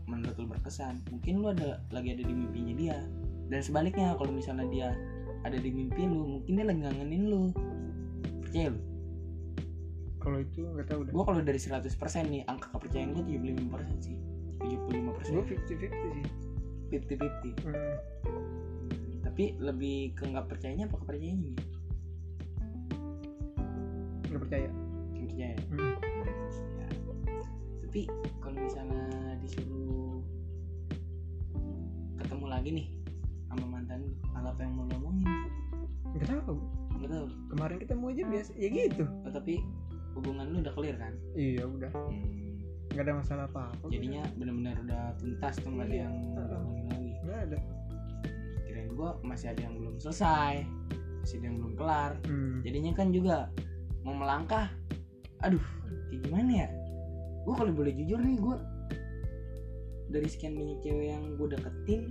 [0.04, 2.98] menurut lu berkesan mungkin lu ada lagi ada di mimpinya dia.
[3.48, 4.90] Dan sebaliknya kalau misalnya dia
[5.48, 7.42] ada di mimpi lu mungkin dia lagi ngangenin lu
[8.50, 8.82] percaya lu
[10.20, 11.12] Kalau itu nggak tahu deh.
[11.12, 11.80] gue kalau dari 100%
[12.28, 14.16] nih angka kepercayaan gue 75% sih
[14.60, 16.26] 75% Gue fifty fifty sih.
[16.90, 17.96] 50-50 Hmm.
[19.22, 21.56] tapi lebih ke nggak percayanya apa kepercayaannya nih
[24.26, 24.70] Nggak percaya.
[25.08, 25.94] Nggak percaya Hmm.
[26.76, 26.88] Ya.
[27.80, 28.02] tapi
[28.38, 29.06] kalau misalnya
[29.40, 30.22] disuruh
[32.16, 32.88] ketemu lagi nih
[33.48, 34.02] sama mantan
[34.36, 35.30] apa yang mau lo omongin
[36.12, 36.58] Nggak tahu.
[37.60, 38.52] Kemarin kita mau aja biasa.
[38.56, 39.04] Ya gitu.
[39.04, 39.60] Oh, tapi
[40.10, 41.92] hubungan lu udah clear kan Iya udah.
[41.92, 43.86] Hmm, Nggak ada masalah apa apa.
[43.88, 46.02] jadinya benar-benar udah tuntas tuh nggak ada Iya.
[46.02, 47.58] yang ngomongin lagi nggak ada.
[48.62, 50.54] kirain gua masih ada yang belum selesai
[51.20, 52.58] masih ada yang belum kelar Hmm.
[52.62, 53.38] jadinya kan juga
[54.00, 54.72] mau melangkah
[55.40, 55.62] aduh
[56.08, 56.70] kayak gimana ya
[57.40, 58.58] gue kalau boleh jujur nih gue
[60.10, 62.02] dari sekian banyak cewek yang gue deketin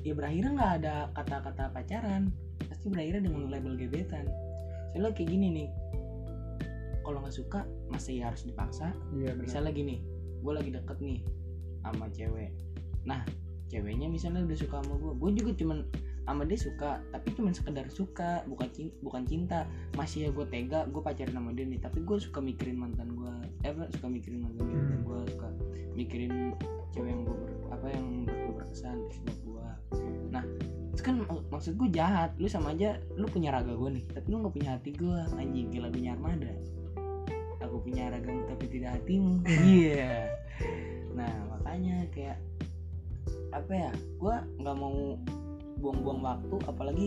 [0.00, 2.22] ya berakhirnya nggak ada kata-kata pacaran
[2.64, 4.24] pasti berakhirnya dengan label gebetan
[4.92, 5.68] soalnya kayak gini nih
[7.02, 9.44] kalau nggak suka masih harus dipaksa Iya benar.
[9.44, 9.96] misalnya gini
[10.42, 11.20] gue lagi deket nih
[11.82, 12.50] sama cewek
[13.02, 13.26] nah
[13.66, 15.78] ceweknya misalnya udah suka sama gue gue juga cuman
[16.22, 19.58] sama dia suka tapi cuman sekedar suka bukan cinta, bukan cinta
[19.98, 23.32] masih ya gue tega gue pacaran sama dia nih tapi gue suka mikirin mantan gue
[23.66, 25.02] eh apa, suka mikirin mantan gue Hmm.
[25.02, 25.48] gue suka
[25.98, 26.54] mikirin
[26.94, 27.38] cewek yang gue
[31.62, 32.34] maksud gue jahat.
[32.42, 35.70] Lu sama aja lu punya raga gue nih tapi lu nggak punya hati gue anjing
[35.70, 36.50] kayak lagunya Armada
[37.62, 39.40] aku punya ragamu tapi tidak hatimu.
[39.64, 40.28] Iya.
[41.14, 42.42] Nah makanya kayak
[43.54, 45.16] apa ya gue nggak mau
[45.78, 47.06] buang-buang waktu apalagi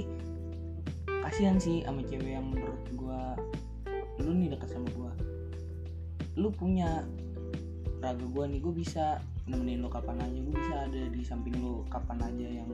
[1.06, 3.22] kasihan sih sama cewek yang menurut gue
[4.24, 5.12] lu nih deket sama gue
[6.40, 7.04] lu punya
[8.00, 11.84] raga gue nih gue bisa nemenin lu kapan aja gue bisa ada di samping lu
[11.94, 12.72] kapan aja yang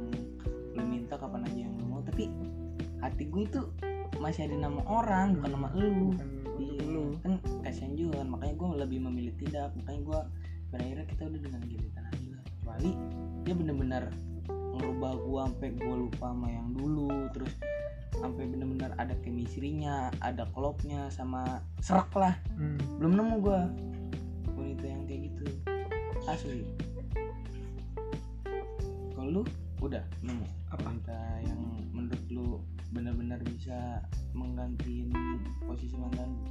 [0.76, 2.32] lu minta kapan aja yang lu mau tapi
[3.02, 3.62] hati gue itu
[4.22, 6.14] masih ada nama orang bukan nama lu.
[6.14, 6.30] Bukan
[6.62, 7.18] Iya, lu.
[7.26, 10.20] kan kasihan juga kan makanya gue lebih memilih tidak makanya gue
[10.70, 12.44] berakhirnya kita udah dengan gebetan aja lah.
[12.46, 12.92] Kecuali
[13.42, 14.04] dia bener-bener
[14.78, 17.54] ngerubah gue sampai gue lupa sama yang dulu terus
[18.14, 22.38] sampai bener-bener ada chemistry-nya ada klopnya sama serak lah.
[22.54, 22.78] Hmm.
[23.02, 23.60] belum nemu gue
[24.54, 25.46] wanita yang kayak gitu.
[26.30, 26.62] Asli.
[29.18, 29.44] Kalau lu
[29.82, 30.88] udah nemu Apa?
[30.88, 31.60] wanita yang
[31.92, 32.48] menurut lu
[32.96, 34.00] benar-benar bisa
[34.32, 35.12] menggantiin
[35.68, 36.48] posisi mantan lu?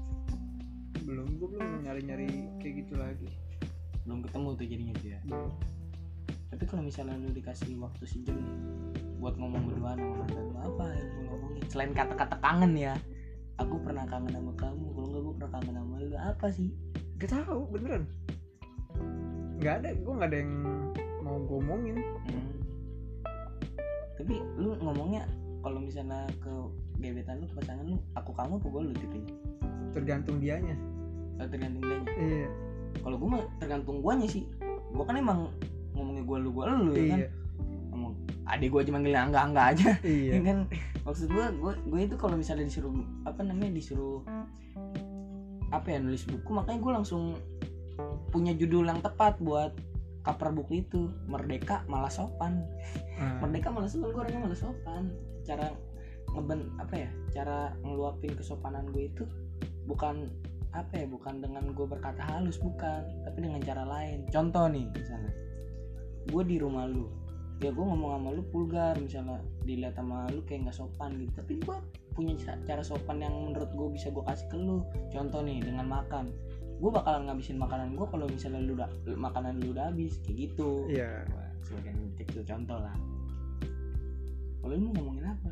[1.09, 1.29] Belum.
[1.41, 2.29] Gue belum nyari-nyari
[2.61, 3.29] kayak gitu lagi.
[4.09, 5.53] belum ketemu tuh jadinya ya Belum.
[6.51, 8.57] tapi kalau misalnya lu dikasih waktu sejam nih
[9.21, 12.97] buat ngomong berdua sama mantan lu apa yang lu ngomongin selain kata-kata kangen ya
[13.61, 16.73] aku pernah kangen sama kamu kalau nggak gue pernah kangen sama lu apa sih
[17.21, 18.09] Gak tahu beneran.
[19.61, 19.93] Gak ada.
[19.93, 20.53] Gue nggak ada yang
[21.21, 21.97] mau gue omongin.
[22.01, 22.50] Hmm.
[24.21, 25.25] Tapi lu ngomongnya
[25.61, 26.53] kalau misalnya ke
[26.97, 29.17] gebetan lu ke pasangan lu aku kamu apa gue lu gitu
[29.91, 30.77] Tergantung dianya.
[31.41, 32.47] tergantung dia Iya.
[33.01, 34.45] kalau gue mah tergantung guanya sih
[34.93, 35.49] gue kan emang
[35.93, 37.29] ngomongnya gue lu gue lu ya kan Iya.
[37.91, 38.13] ngomong
[38.45, 40.31] adik gue aja manggilnya angga angga aja Iya.
[40.37, 40.59] ya kan
[41.01, 42.93] maksud gue gue gue itu kalau misalnya disuruh
[43.25, 44.21] apa namanya disuruh
[45.71, 47.23] apa ya nulis buku makanya gue langsung
[48.29, 49.73] punya judul yang tepat buat
[50.23, 51.11] cover buku itu.
[51.27, 52.65] Merdeka malah sopan.
[53.21, 53.41] Ah.
[53.45, 55.03] merdeka malah sopan gue orangnya malah sopan.
[55.45, 55.73] Cara
[56.31, 59.27] ngeben apa ya cara ngeluapin kesopanan gue itu
[59.91, 60.31] bukan
[60.71, 64.27] apa ya bukan dengan gue berkata halus bukan tapi dengan cara lain.
[64.31, 65.33] Contoh nih misalnya.
[66.31, 67.11] Gue di rumah lu.
[67.61, 71.33] Ya gue ngomong sama lu vulgar misalnya dilihat sama lu kayak nggak sopan gitu.
[71.43, 71.77] Tapi gue
[72.15, 74.87] punya ca- cara sopan yang menurut gue bisa gue kasih ke lu.
[75.11, 76.31] Contoh nih dengan makan
[76.81, 80.89] gue bakalan ngabisin makanan gue kalau misalnya lu udah makanan lu udah habis kayak gitu
[80.89, 81.29] Iya.
[81.29, 82.97] Wah, sebagai kecil contoh lah
[84.59, 85.49] kalau lu mau ngomongin apa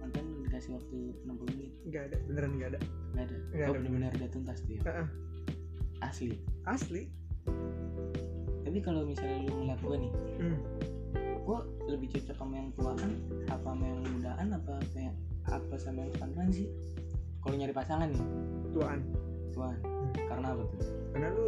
[0.00, 2.16] mantan lu dikasih waktu 60 menit Gak ada.
[2.26, 2.78] Beneran gak ada.
[3.12, 3.72] nggak ada Nggak ada.
[3.72, 5.06] benar-benar udah tuntas tuh ya Heeh.
[6.00, 7.02] asli Asli.
[8.60, 10.58] tapi kalau misalnya lu ngeliat gue nih Hmm.
[11.40, 13.10] gue lebih cocok sama yang tuaan
[13.46, 15.14] apa sama yang mudaan apa apa yang
[15.46, 16.66] apa sama yang sepantaran sih
[17.38, 18.24] kalau nyari pasangan nih
[18.72, 18.98] Tuan.
[19.48, 19.78] tuan
[20.28, 20.80] karena apa tuh?
[21.12, 21.46] Karena lu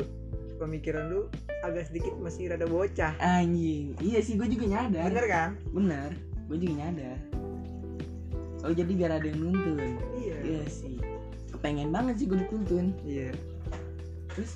[0.58, 1.20] pemikiran lu
[1.62, 3.14] agak sedikit masih rada bocah.
[3.22, 3.94] anjing.
[4.02, 5.08] Iya sih gue juga nyadar.
[5.10, 5.50] Bener kan?
[5.70, 6.10] bener.
[6.50, 7.18] Gue juga nyadar.
[8.66, 9.78] Oh jadi biar ada yang nuntun.
[10.18, 10.36] Iya.
[10.42, 10.98] iya sih.
[11.54, 12.94] Kepengen banget sih gue dituntun.
[13.06, 13.32] Iya.
[14.38, 14.54] terus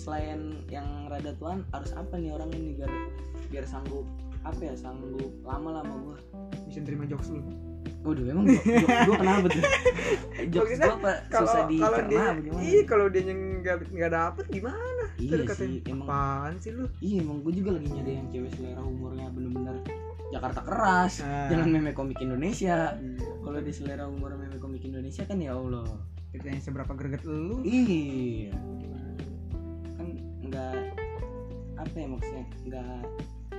[0.00, 2.88] selain yang rada tuan harus apa nih orang ini biar
[3.52, 4.08] biar sanggup
[4.44, 6.16] apa ya sanggup lama-lama gua?
[6.68, 7.44] Bisa terima jokes lu
[8.04, 9.62] Waduh emang jok, jok gua kenapa tuh?
[10.44, 12.60] Jok Maksudnya, gua apa kalau susah kalau dia gimana?
[12.60, 17.16] iya kalau dia nggak nggak dapet gimana Iya Terus sih, emang apaan sih lu iya
[17.18, 19.76] emang gua juga lagi nyari yang cewek selera humornya bener-bener
[20.26, 21.46] Jakarta keras, Nah.
[21.46, 22.92] jangan meme komik Indonesia.
[22.92, 23.22] Iya.
[23.38, 25.86] Kalau di selera humor meme komik Indonesia kan ya Allah.
[26.28, 28.50] ceritanya seberapa greget lu Iya.
[29.94, 30.06] Kan
[30.42, 30.74] nggak
[31.76, 32.98] apa ya maksudnya nggak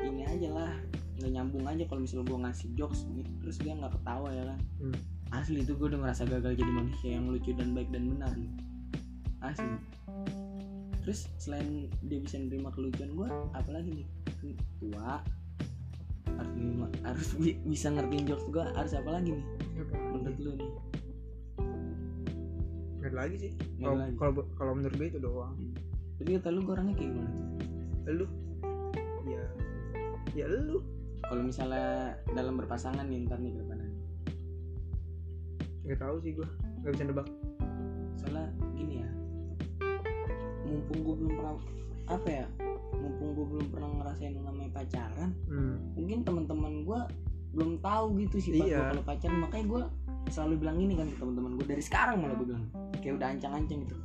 [0.04, 0.74] ini aja lah
[1.15, 4.60] nggak nyambung aja kalau misalnya gua ngasih jokes nih, terus dia nggak ketawa ya kan?
[4.82, 4.97] Hmm.
[5.34, 8.51] asli itu gue udah merasa gagal jadi manusia yang lucu dan baik dan benar nih.
[9.43, 9.75] asli.
[11.01, 14.08] Terus selain dia bisa nerima kelucuan gue apalagi nih?
[14.80, 15.19] Tua
[16.30, 19.45] harus nerima, harus bi- bisa ngertiin jokes gue harus apa lagi nih?
[20.13, 20.71] Menurut lu nih?
[23.01, 23.51] Nggak ada lagi sih.
[24.17, 25.54] Kalau kalau menurut gue itu doang.
[26.21, 27.32] Jadi kata lu gue orangnya kayak gimana
[28.08, 28.25] lu?
[29.25, 29.43] Ya
[30.38, 30.80] ya lu
[31.26, 33.78] kalau misalnya dalam berpasangan nih ntar nih ke depan
[35.86, 36.50] nggak tahu sih gua.
[36.82, 37.28] Nggak bisa nebak.
[38.18, 39.10] Soalnya gini ya
[40.66, 41.54] mumpung gue belum pernah
[42.10, 42.46] apa ya
[42.98, 45.94] mumpung gue belum pernah ngerasain namanya pacaran hmm.
[45.94, 47.00] mungkin teman-teman gue
[47.54, 48.92] belum tahu gitu sih Iya.
[48.92, 49.38] kalau pacaran.
[49.46, 49.82] Makanya gue
[50.34, 52.66] selalu bilang gini kan ke teman-teman gue dari sekarang malah gue bilang.
[53.00, 53.96] Kayak udah ancang-ancang gitu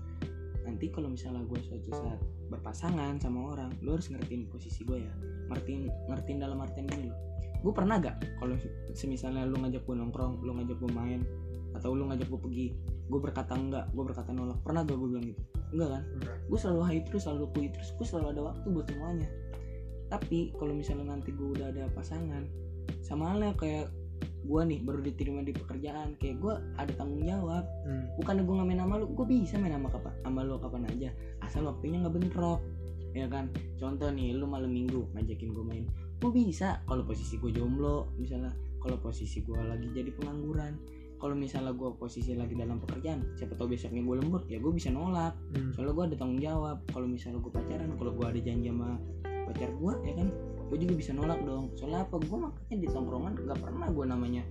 [0.70, 5.12] nanti kalau misalnya gue suatu saat berpasangan sama orang lo harus ngertiin posisi gue ya.
[5.50, 7.18] Ngertiin ngertiin dalam artian gini loh.
[7.60, 8.54] Gue pernah gak kalau
[8.94, 11.20] semisalnya lu ngajak gue nongkrong lu ngajak gue main
[11.74, 12.66] atau lu ngajak gue pergi
[13.10, 15.42] gue berkata enggak gue berkata nolak pernah gak gue bilang gitu?
[15.74, 16.02] Enggak kan?
[16.46, 19.28] Gue selalu hai terus selalu kui terus gue selalu ada waktu buat semuanya.
[20.06, 22.46] Tapi kalau misalnya nanti gue udah ada pasangan
[23.02, 23.90] sama halnya kayak
[24.40, 27.64] gue nih baru diterima di pekerjaan kayak gue ada tanggung jawab.
[27.84, 28.04] Hmm.
[28.16, 31.10] bukan gue nggak main sama lu gue bisa main sama kapan sama lu kapan aja
[31.44, 32.60] asal waktunya nggak bentrok
[33.10, 33.50] ya kan?
[33.74, 35.84] Contoh nih lu malam minggu ngajakin gue main
[36.20, 36.80] gue bisa.
[36.86, 40.78] Kalau posisi gue jomblo misalnya kalau posisi gue lagi jadi pengangguran
[41.20, 44.88] kalau misalnya gue posisi lagi dalam pekerjaan siapa tahu besoknya gue lembur ya gue bisa
[44.88, 45.36] nolak.
[45.52, 45.76] Hmm.
[45.76, 46.76] soalnya gue ada tanggung jawab.
[46.88, 48.96] Kalau misalnya gue pacaran kalau gue ada janji sama
[49.50, 50.28] pacar gue ya kan
[50.70, 51.74] gue juga bisa nolak dong.
[51.74, 52.16] Soalnya apa?
[52.22, 54.44] Gue makanya di tongkrongan gak pernah gue namanya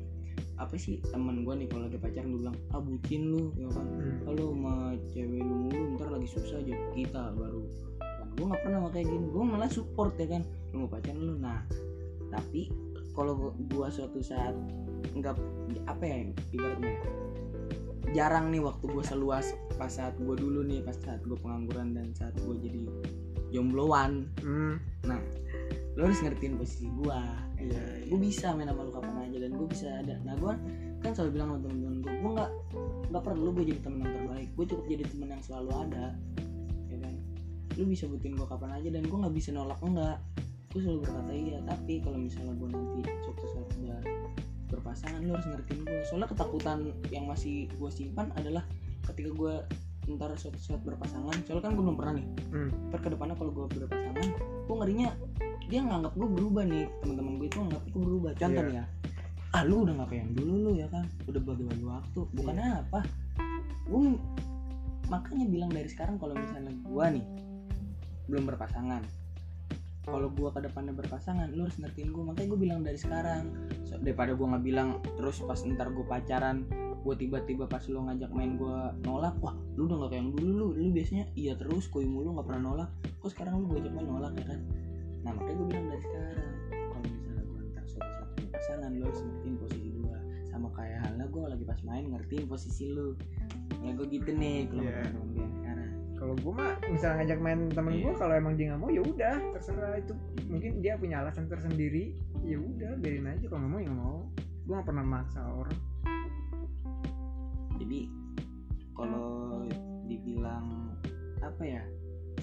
[0.59, 3.87] apa sih teman gue nih kalau lagi pacaran gue bilang ah bucin lu ya kan.
[3.87, 4.19] Hmm.
[4.27, 4.73] kalau sama
[5.15, 6.75] cewek lu mulu ntar lagi susah aja.
[6.91, 7.63] Kita baru
[7.99, 9.25] kan gue nggak pernah kayak gini.
[9.31, 10.43] Gue malah support ya kan.
[10.75, 11.33] Lu mau pacaran lu?
[11.39, 11.63] Nah
[12.29, 12.67] tapi
[13.15, 14.53] kalau gue suatu saat
[15.15, 15.35] nggak
[15.87, 16.17] apa ya
[16.53, 16.93] ibaratnya
[18.11, 22.11] jarang nih waktu gue seluas pas saat gue dulu nih pas saat gue pengangguran dan
[22.11, 22.83] saat gue jadi
[23.55, 24.27] jombloan.
[24.43, 24.77] Hmm.
[25.99, 27.21] Lo harus ngertiin posisi gue
[27.59, 30.15] Iya, gue bisa main sama lu kapan aja dan gue bisa ada.
[30.23, 30.53] Nah gue
[31.03, 32.51] kan selalu bilang sama temen-temen gue gue nggak
[33.11, 34.49] nggak perlu gue jadi temen yang terbaik.
[34.55, 36.07] Gue cukup jadi temen yang selalu ada.
[36.87, 37.13] Ya kan?
[37.75, 40.17] Lu bisa butuhin gue kapan aja dan gue nggak bisa nolak enggak.
[40.71, 43.99] Gue selalu berkata iya tapi kalau misalnya gue nanti suatu saat udah
[44.69, 48.61] berpasangan lu harus ngertiin gue soalnya ketakutan yang masih gue simpan adalah
[49.09, 49.55] ketika gue
[50.15, 51.35] ntar suatu saat berpasangan.
[51.45, 52.27] Soalnya kan gue belum pernah nih.
[52.49, 52.69] Hmm.
[52.89, 54.27] ntar ke depannya kalau gue berpasangan
[54.69, 55.09] gue ngerinya
[55.69, 56.85] dia nganggap gue berubah nih.
[57.03, 58.31] Teman-teman gue itu nganggap gue berubah.
[58.37, 58.85] Contoh nih ya.
[59.49, 61.05] Ah lu udah nggak kayak yang dulu lu ya kan?
[61.29, 62.19] Udah bagi-bagi waktu.
[62.33, 62.99] Bukannya apa?
[63.89, 64.01] Gue
[65.09, 67.25] makanya bilang dari sekarang kalau misalnya gue nih
[68.29, 69.01] belum berpasangan
[70.09, 73.53] kalau gue ke depannya berpasangan lu harus ngertiin gue makanya gue bilang dari sekarang
[73.89, 76.65] So, daripada gue nggak bilang terus pas ntar gue pacaran
[76.99, 80.51] gue tiba-tiba pas lu ngajak main gue nolak wah lu udah gak kayak yang dulu
[80.51, 82.89] lu lu biasanya iya terus koi mulu nggak pernah nolak.
[83.23, 84.59] Kok sekarang lu gue ajak main nolak ya kan?
[85.23, 89.21] Nah makanya gue bilang dari sekarang kalau misalnya gue ntar suatu saat pasangan lu harus
[89.23, 90.17] ngertiin posisi gue
[90.51, 93.07] sama kayak halnya gue lagi pas main ngertiin posisi lu.
[93.79, 95.07] Ya gue gitu nih kalau yeah.
[95.07, 95.78] temen gue sekarang
[96.19, 98.03] kalau gue mah misalnya ngajak main temen Iya.
[98.03, 99.95] gue kalau emang dia nggak mau ya udah terserah.
[100.03, 100.13] Itu
[100.51, 102.11] mungkin dia punya alasan tersendiri.
[102.43, 103.47] Ya udah biarin aja.
[103.47, 104.19] Kalau nggak mau ya nggak mau.
[104.67, 105.79] Gue nggak pernah maksa orang.
[107.79, 107.99] Jadi
[108.91, 109.63] kalau
[110.05, 110.91] dibilang
[111.39, 111.83] apa ya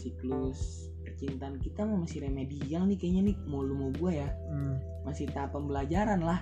[0.00, 4.28] siklus percintaan kita mah masih remedial nih kayaknya nih mau lu mau gue ya.
[4.48, 4.80] Hmm.
[5.04, 6.40] masih tahap pembelajaran lah.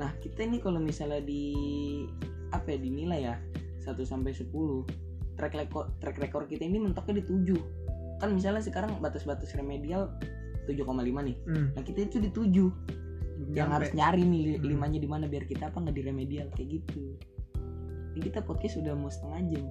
[0.00, 1.52] Nah kita ini kalau misalnya di
[2.48, 3.36] apa ya dinilai ya
[3.84, 4.48] 1 sampai 10
[5.40, 7.56] track record track record kita ini mentoknya di 7
[8.20, 10.12] kan misalnya sekarang batas-batas remedial
[10.68, 10.84] 7,5
[11.24, 11.36] nih.
[11.48, 11.72] Hmm.
[11.72, 14.68] nah kita itu di 7 yang harus nyari nih Hmm.
[14.68, 17.16] limanya di mana biar kita apa nggak di remedial kayak gitu.
[18.12, 19.64] Ini kita podcast sudah mau setengah jam.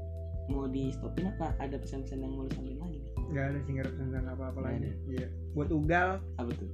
[0.49, 1.53] Mau di stopin apa?
[1.61, 2.99] Ada pesan-pesan yang mau lu sampaikan lagi?
[3.29, 5.27] Nggak ada sih nggak ada pesan apa apa Nggak lagi iya.
[5.53, 6.69] Buat ugal apa tuh?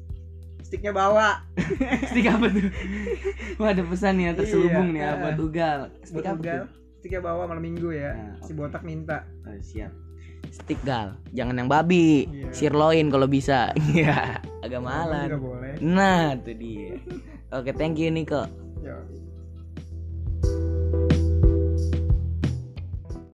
[0.64, 1.30] sticknya bawa.
[2.10, 2.66] Stick apa tuh?
[3.60, 5.18] Wah ada pesan ya terselubung Iya, nih ya ah.
[5.20, 5.80] buat ugal.
[6.02, 6.62] Stick buat apa ugal?
[6.64, 8.18] tuh sticknya bawa malam minggu ya.
[8.18, 9.30] Nah, si botak minta.
[9.46, 9.94] Oh, siap.
[10.50, 11.14] Stick gal.
[11.38, 12.26] Jangan yang babi.
[12.26, 12.50] Iya.
[12.50, 13.70] sirloin kalau bisa.
[13.94, 15.78] Iya agak boleh.
[15.86, 16.98] Nah itu dia.
[17.62, 18.50] Oke thank you Niko.
[18.82, 18.98] Ya